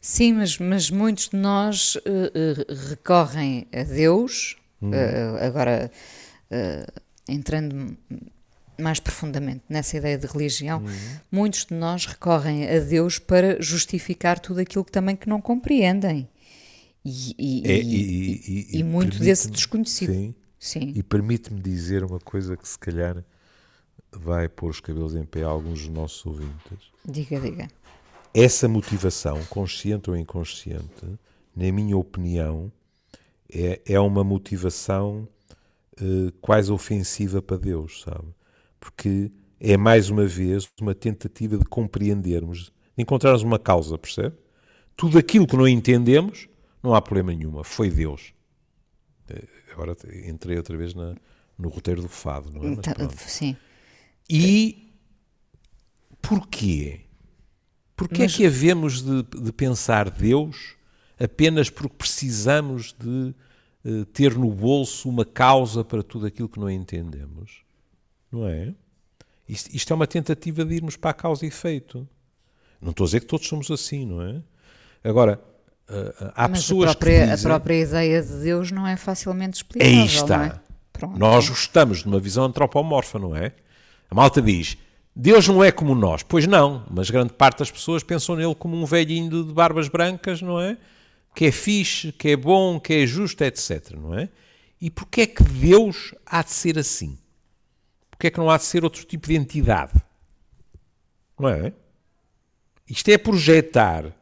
[0.00, 5.90] sim mas, mas muitos de nós eh, recorrem a Deus, eh, agora
[6.50, 6.84] eh,
[7.28, 7.96] entrando
[8.76, 10.82] mais profundamente nessa ideia de religião,
[11.30, 16.28] muitos de nós recorrem a Deus para justificar tudo aquilo que também que não compreendem.
[17.04, 20.12] E, e, É, e- e muito desse desconhecido.
[20.12, 20.92] Sim, Sim.
[20.94, 23.24] E permite-me dizer uma coisa que se calhar
[24.12, 26.92] vai pôr os cabelos em pé a alguns dos nossos ouvintes.
[27.04, 27.68] Diga, diga.
[28.34, 31.06] Essa motivação, consciente ou inconsciente,
[31.54, 32.70] na minha opinião,
[33.52, 35.28] é, é uma motivação
[36.00, 38.28] uh, quase ofensiva para Deus, sabe?
[38.78, 44.36] Porque é mais uma vez uma tentativa de compreendermos, de encontrarmos uma causa, percebe?
[44.96, 46.48] Tudo aquilo que não entendemos,
[46.82, 48.32] não há problema nenhuma, foi Deus.
[49.28, 51.14] Eh, agora entrei outra vez na,
[51.58, 52.66] no roteiro do fado, não é?
[52.68, 53.56] Então, sim.
[54.28, 54.92] E
[56.20, 57.00] porquê?
[57.96, 58.34] Porquê Mas...
[58.34, 60.76] é que havemos de, de, pensar Deus
[61.18, 63.34] apenas porque precisamos de
[63.84, 67.62] uh, ter no bolso uma causa para tudo aquilo que não entendemos?
[68.30, 68.74] Não é?
[69.48, 72.06] Isto, isto, é uma tentativa de irmos para a causa e efeito.
[72.80, 74.42] Não estou a dizer que todos somos assim, não é?
[75.02, 75.42] Agora,
[76.34, 77.46] há Mas pessoas a própria, que dizem...
[77.46, 80.46] a própria ideia de Deus não é facilmente explicável, Aí está.
[80.46, 81.06] É?
[81.16, 83.52] Nós gostamos de uma visão antropomorfa, não é?
[84.10, 84.76] A malta diz,
[85.14, 86.22] Deus não é como nós.
[86.22, 90.42] Pois não, mas grande parte das pessoas pensam nele como um velhinho de barbas brancas,
[90.42, 90.76] não é?
[91.34, 94.28] Que é fixe, que é bom, que é justo, etc, não é?
[94.80, 97.18] E porquê é que Deus há de ser assim?
[98.10, 99.92] Porquê é que não há de ser outro tipo de entidade?
[101.38, 101.72] Não é?
[102.88, 104.12] Isto é projetar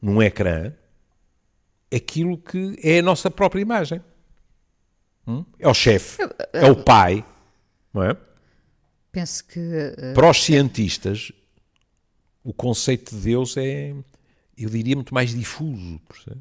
[0.00, 0.72] num ecrã
[1.94, 4.02] aquilo que é a nossa própria imagem.
[5.26, 5.44] Hum?
[5.58, 7.24] É o chefe, é o pai,
[7.92, 8.16] não é?
[9.12, 9.58] Penso que.
[9.58, 11.32] Uh, Para os cientistas,
[12.42, 13.94] o conceito de Deus é,
[14.56, 16.00] eu diria, muito mais difuso.
[16.08, 16.40] Percebe?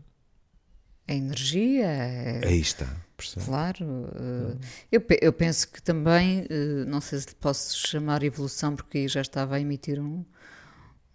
[1.08, 1.86] A energia.
[1.86, 2.41] É...
[2.46, 2.88] Aí está.
[3.15, 3.46] Percebe?
[3.46, 3.86] Claro.
[3.86, 4.60] Uh,
[4.91, 9.22] eu, eu penso que também, uh, não sei se posso chamar evolução, porque aí já
[9.22, 10.24] estava a emitir um,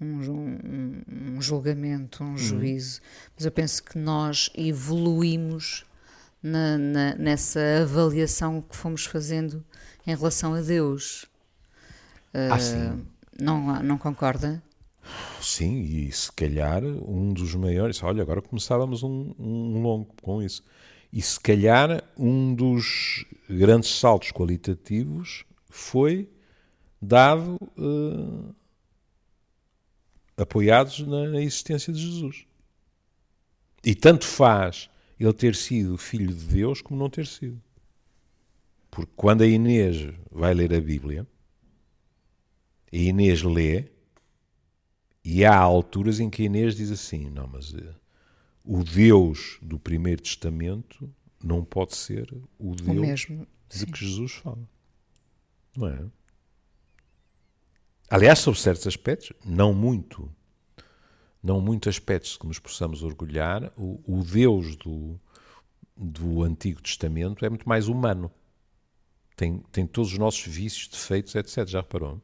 [0.02, 2.36] um, um, um julgamento, um uhum.
[2.36, 3.00] juízo,
[3.36, 5.84] mas eu penso que nós evoluímos
[6.42, 9.64] na, na, nessa avaliação que fomos fazendo
[10.06, 11.26] em relação a Deus.
[12.34, 13.06] Ah, sim.
[13.38, 14.62] Não, não concorda?
[15.40, 18.02] Sim, e se calhar um dos maiores.
[18.02, 20.62] Olha, agora começávamos um, um longo com isso.
[21.12, 26.28] E se calhar um dos grandes saltos qualitativos foi
[27.00, 28.54] dado uh,
[30.36, 32.46] apoiados na, na, existência de Jesus.
[33.84, 37.60] E tanto faz ele ter sido filho de Deus como não ter sido.
[38.90, 41.26] Porque quando a Inês vai ler a Bíblia,
[42.92, 43.86] a Inês lê
[45.24, 47.94] e há alturas em que a Inês diz assim: não, mas uh,
[48.64, 51.10] o Deus do Primeiro Testamento
[51.42, 54.68] não pode ser o Deus o mesmo, de que Jesus fala.
[55.76, 56.04] Não é?
[58.12, 60.30] Aliás, sobre certos aspectos, não muito,
[61.42, 65.18] não muito aspectos que nos possamos orgulhar, o, o Deus do,
[65.96, 68.30] do Antigo Testamento é muito mais humano.
[69.34, 71.66] Tem, tem todos os nossos vícios, defeitos, etc.
[71.66, 72.20] Já reparou?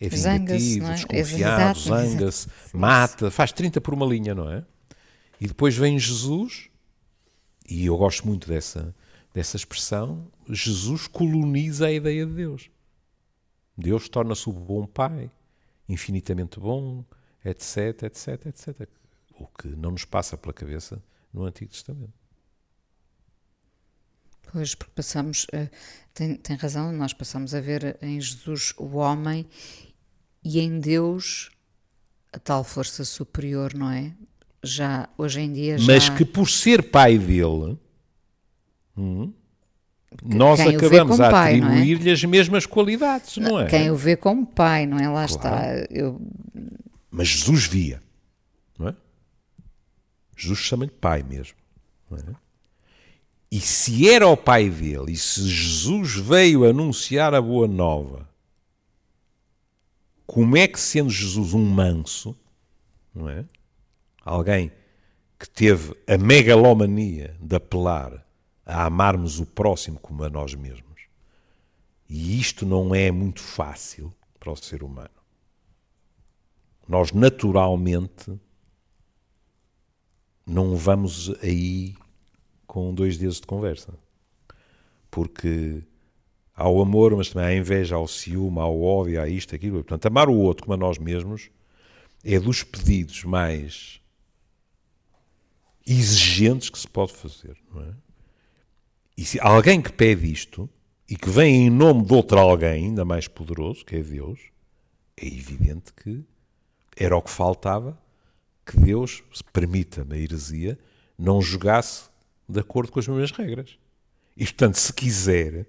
[0.00, 0.94] é vingativo, é?
[0.94, 4.64] desconfiado, zanga-se, mata, faz 30 por uma linha, não é?
[5.38, 6.70] E depois vem Jesus,
[7.68, 8.96] e eu gosto muito dessa,
[9.34, 12.70] dessa expressão, Jesus coloniza a ideia de Deus.
[13.76, 15.30] Deus torna-se o bom pai,
[15.88, 17.04] infinitamente bom,
[17.44, 18.88] etc, etc, etc.
[19.38, 21.02] O que não nos passa pela cabeça
[21.32, 22.12] no Antigo Testamento.
[24.52, 25.68] Pois, porque passamos, eh,
[26.12, 29.46] tem, tem razão, nós passamos a ver em Jesus o homem
[30.42, 31.50] e em Deus
[32.32, 34.12] a tal força superior, não é?
[34.62, 35.86] Já hoje em dia já...
[35.92, 37.78] Mas que por ser pai dele,
[38.96, 39.32] hum,
[40.24, 41.28] nós acabamos a é?
[41.28, 42.12] atribuir-lhe é?
[42.12, 43.66] as mesmas qualidades, não, não, é?
[43.66, 45.08] Quem o vê como pai, não é?
[45.08, 45.30] Lá claro.
[45.30, 45.86] está.
[45.90, 46.20] Eu...
[47.10, 48.02] Mas Jesus via,
[48.78, 48.94] não é?
[50.36, 51.56] Jesus chama-lhe pai mesmo,
[52.10, 52.22] não é?
[53.52, 58.30] E se era o pai dele, e se Jesus veio anunciar a boa nova
[60.24, 62.36] como é que, sendo Jesus um manso,
[63.12, 63.44] não é?
[64.24, 64.70] Alguém
[65.36, 68.24] que teve a megalomania de apelar
[68.70, 71.02] a amarmos o próximo como a nós mesmos.
[72.08, 75.10] E isto não é muito fácil para o ser humano.
[76.86, 78.32] Nós naturalmente
[80.46, 81.94] não vamos aí
[82.66, 83.92] com dois dedos de conversa.
[85.10, 85.82] Porque
[86.54, 89.82] ao amor, mas também à inveja, ao ciúme, ao ódio, a isto, aquilo.
[89.82, 91.50] Portanto, amar o outro como a nós mesmos
[92.22, 94.00] é dos pedidos mais
[95.84, 97.56] exigentes que se pode fazer.
[97.72, 98.09] Não é?
[99.20, 100.66] E se alguém que pede isto
[101.06, 104.40] e que vem em nome de outro alguém ainda mais poderoso, que é Deus,
[105.14, 106.24] é evidente que
[106.96, 108.00] era o que faltava
[108.64, 110.78] que Deus, permita na heresia,
[111.18, 112.08] não jogasse
[112.48, 113.76] de acordo com as mesmas regras.
[114.34, 115.66] E, portanto, se quiser,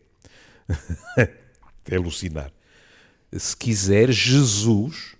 [1.20, 2.54] é alucinar.
[3.34, 5.18] Se quiser, Jesus,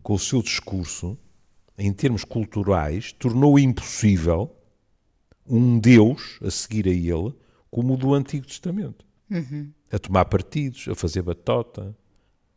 [0.00, 1.18] com o seu discurso,
[1.76, 4.54] em termos culturais, tornou impossível
[5.48, 7.34] um Deus, a seguir a ele,
[7.70, 9.04] como o do Antigo Testamento.
[9.30, 9.70] Uhum.
[9.90, 11.96] A tomar partidos, a fazer batota.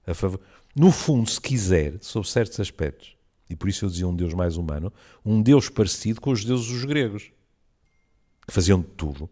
[0.06, 0.40] A favor...
[0.76, 3.18] No fundo, se quiser, sob certos aspectos,
[3.50, 4.92] e por isso eu dizia um Deus mais humano,
[5.26, 7.30] um Deus parecido com os deuses dos gregos,
[8.48, 9.30] que faziam de tudo,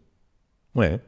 [0.74, 1.02] não é?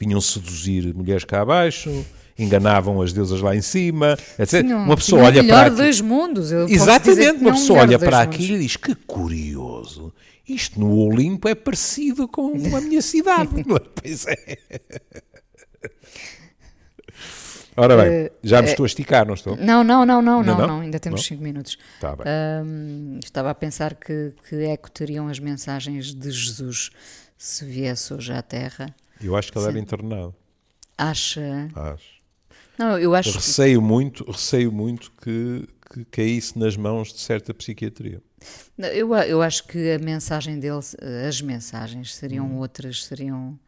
[0.00, 2.06] Vinham seduzir mulheres cá abaixo,
[2.38, 4.64] enganavam as deusas lá em cima, etc.
[4.64, 6.50] Uma pessoa olha para aqui- dois mundos.
[6.50, 8.34] Exatamente, uma pessoa olha para mundos.
[8.36, 10.10] aquilo e diz que curioso,
[10.48, 13.60] isto no Olimpo é parecido com a minha cidade.
[13.60, 13.64] é?
[14.00, 14.58] pois é.
[17.76, 19.56] Ora bem, já me estou a esticar, não estou?
[19.56, 20.66] Não, não, não, não, não, não?
[20.66, 21.28] não, ainda temos Não?
[21.28, 21.78] 5 minutos.
[22.00, 22.10] Bem.
[22.64, 26.90] Hum, estava a pensar que, que eco teriam as mensagens de Jesus
[27.38, 28.94] se viesse hoje à Terra.
[29.22, 29.80] Eu acho que ele era sim.
[29.80, 30.34] internado.
[30.96, 31.68] Acha.
[31.74, 32.20] Acho.
[32.78, 33.32] Não, eu acho.
[33.32, 38.22] Receio muito, receio muito que, que caísse nas mãos de certa psiquiatria.
[38.78, 40.80] Eu, eu acho que a mensagem dele,
[41.28, 42.56] as mensagens seriam Hum.
[42.58, 43.58] outras, seriam,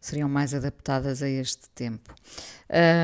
[0.00, 2.12] seriam mais adaptadas a este tempo.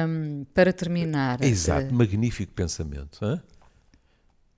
[0.09, 1.41] Hum, para terminar.
[1.43, 3.25] Exato, eh, magnífico pensamento.
[3.25, 3.41] hã?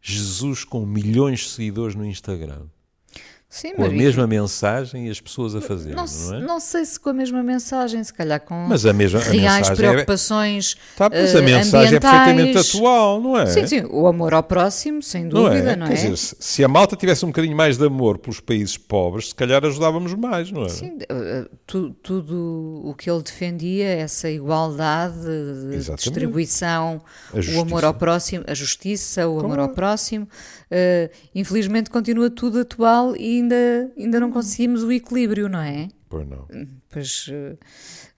[0.00, 2.66] Jesus com milhões de seguidores no Instagram,
[3.48, 6.40] sim, com a mesma mensagem e as pessoas a fazerem, não, não, é?
[6.40, 9.70] não sei se com a mesma mensagem, se calhar com Mas a mesma a reais
[9.70, 10.76] é, preocupações.
[10.96, 13.46] tá, mas a eh, mensagem é perfeitamente atual, não é?
[13.46, 15.76] Sim, sim, o amor ao próximo, sem Não dúvida, é?
[15.76, 15.96] não Quer é?
[16.10, 19.64] dizer, se, a malta tivesse um bocadinho mais de amor pelos países pobres, se calhar
[19.64, 20.68] ajudávamos mais, não é?
[20.68, 25.14] Sim, eh, tu- tudo o que ele defendia, essa igualdade
[25.70, 27.00] de distribuição,
[27.56, 30.28] o amor ao próximo, a justiça, o amor ao próximo,
[30.70, 35.88] eh, infelizmente continua tudo atual e ainda, ainda não conseguimos o equilíbrio, não é?
[36.08, 36.46] Pois não.
[36.88, 37.56] Pois eh,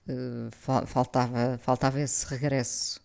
[0.07, 2.99] eh, fa- faltava, faltava esse regresso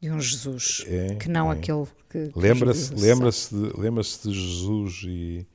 [0.00, 1.56] de um Jesus, É, que não é.
[1.56, 2.30] aquele que...
[2.36, 5.46] Lembra-se lembra-se de, lembra de Jesus e,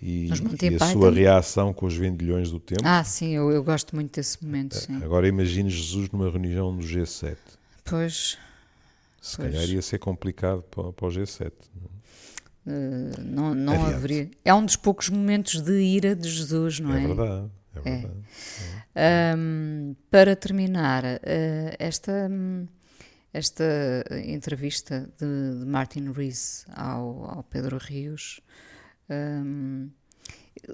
[0.00, 2.82] e, e a sua reação com os vendilhões do tempo?
[2.84, 5.02] Ah, sim, eu, eu gosto muito desse momento, sim.
[5.02, 7.36] Agora imagine Jesus numa reunião do G7.
[7.84, 8.36] Pois...
[9.20, 9.52] Se Pois.
[9.52, 11.52] calhar ia ser complicado para, para o G7.
[12.66, 13.94] Uh, não, não Adiante.
[13.94, 14.30] haveria.
[14.44, 17.06] É um dos poucos momentos de ira de Jesus, não É, é?
[17.06, 17.50] verdade.
[17.74, 18.14] É verdade.
[19.38, 21.18] Um, para terminar, uh,
[21.78, 22.30] esta,
[23.32, 23.64] esta
[24.26, 28.40] entrevista de, de Martin Rees ao, ao Pedro Rios
[29.10, 29.88] um,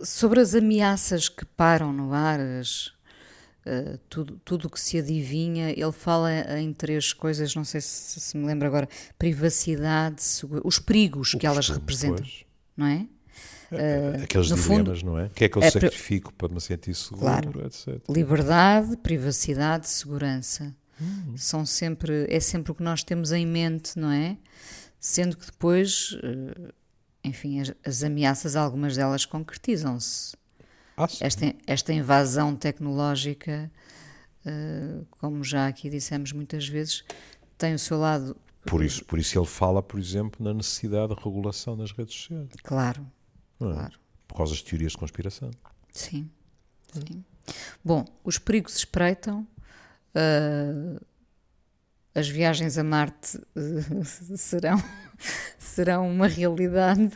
[0.04, 2.92] sobre as ameaças que param no ar, as,
[3.94, 8.18] uh, tudo tudo o que se adivinha, ele fala em três coisas, não sei se,
[8.20, 8.88] se me lembro agora:
[9.18, 12.44] privacidade, segura- os perigos O que elas costume, representam, pois.
[12.76, 13.06] não é?
[14.22, 15.26] Aqueles no dilemas, não é?
[15.26, 17.20] O que é que eu é sacrifico para me sentir seguro,
[17.52, 17.66] Claro.
[17.66, 18.00] etc.
[18.08, 20.74] Liberdade, privacidade, segurança.
[21.36, 24.36] São sempre, é sempre o que nós temos em mente, não é?
[24.98, 26.72] Sendo que depois, eh,
[27.22, 30.34] enfim, as, as ameaças, algumas delas concretizam-se.
[30.98, 31.08] Ah.
[31.20, 33.70] Esta, esta invasão tecnológica,
[34.44, 37.04] eh, como já aqui dissemos muitas vezes,
[37.56, 38.36] tem o seu lado,
[38.66, 42.48] Por, isso, por isso ele fala, por exemplo, na necessidade de regulação nas redes sociais.
[42.62, 43.06] claro,
[43.60, 43.64] é?
[43.64, 43.98] claro.
[44.26, 45.50] Por causa das teorias de conspiração.
[45.92, 46.28] Sim,
[46.92, 47.24] sim.
[47.82, 49.46] Bom, os perigos espreitam.
[50.14, 51.00] ah,
[52.14, 54.04] as viagens a Marte eh,
[54.36, 54.82] serão,
[55.78, 57.10] serão uma realidade.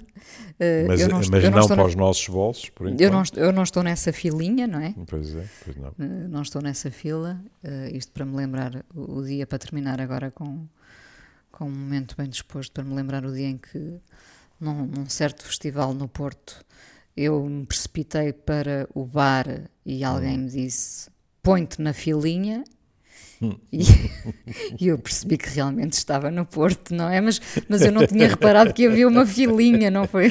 [0.60, 3.00] Ah, Mas, eu mas eu não, estou para na- os nossos bolsos, por enquanto.
[3.00, 4.94] eu não, eu não estou nessa filinha, não é?
[5.06, 5.88] Pois é, pois não.
[5.90, 10.00] Uh, não estou nessa fila, uh, isto para me lembrar o, o dia, para terminar
[10.00, 10.66] agora com,
[11.50, 13.98] com um momento bem disposto, para me lembrar o dia em que,
[14.60, 16.64] num, num certo festival no Porto,
[17.16, 19.46] eu me precipitei para o bar
[19.84, 21.10] e alguém me disse:
[21.42, 22.62] põe-te na filinha.
[23.70, 23.82] E,
[24.80, 27.20] e eu percebi que realmente estava no Porto, não é?
[27.20, 30.30] Mas, mas eu não tinha reparado que havia uma filinha, não foi?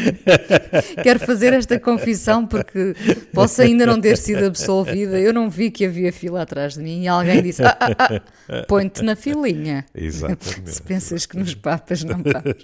[1.03, 2.95] Quero fazer esta confissão porque
[3.33, 5.19] posso ainda não ter sido absolvida.
[5.19, 8.65] Eu não vi que havia fila atrás de mim e alguém disse: ah, ah, ah,
[8.67, 9.85] põe-te na filinha.
[9.93, 10.71] Exatamente.
[10.71, 12.63] Se pensas que nos papas não papas.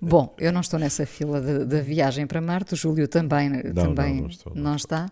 [0.00, 4.22] Bom, eu não estou nessa fila da viagem para Marte, o Júlio também, também não,
[4.22, 5.10] não estou, não não está.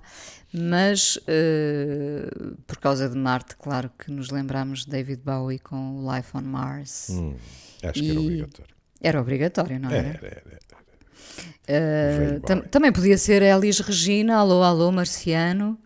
[0.55, 2.29] Mas eh,
[2.67, 7.09] por causa de Marte, claro que nos lembramos de David Bowie com Life on Mars.
[7.11, 7.35] Hum,
[7.83, 8.75] acho que era E- obrigatório.
[9.01, 10.09] Era obrigatório, não era?
[10.09, 10.43] Era, era,
[11.67, 12.19] era.
[12.19, 12.69] Velho tam- Bowie.
[12.71, 15.79] também podia ser Elis Regina, Alô, Alô, Marciano.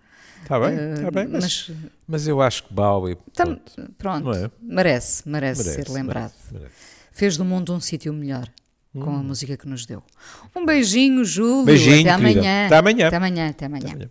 [0.43, 1.73] Está bem, eh, está bem, mas, mas...
[2.07, 3.59] mas eu acho que Bowie, tam-
[3.99, 4.51] pronto, é?
[4.61, 6.33] merece, merece, merece, ser lembrado.
[6.33, 6.75] merece, merece.
[7.13, 8.49] Fez do mundo um sítio melhor
[8.93, 9.17] com Hum.
[9.21, 10.03] a música que nos deu.
[10.55, 11.65] Um beijinho, Júlio.
[11.67, 12.67] Beijinho, até amanhã.
[12.67, 13.07] Até amanhã.
[13.09, 13.85] Até amanhã, até amanhã.
[13.87, 14.11] Até amanhã.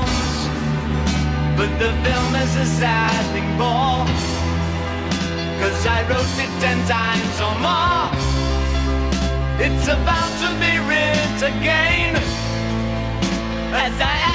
[1.61, 4.09] But the film is a sad thing for,
[5.61, 8.09] cause I wrote it ten times or more.
[9.61, 12.15] It's about to be writ again,
[13.75, 14.31] as I